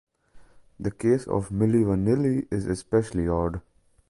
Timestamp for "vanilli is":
1.85-2.65